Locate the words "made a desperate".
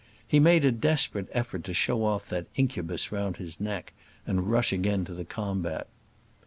0.39-1.27